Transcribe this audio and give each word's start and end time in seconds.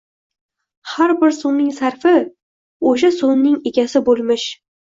Har 0.93 1.13
bir 1.19 1.35
so‘mning 1.41 1.69
sarfi... 1.81 2.15
o‘sha 2.93 3.15
so‘mning 3.21 3.63
egasi 3.73 4.03
bo‘lmish 4.09 4.49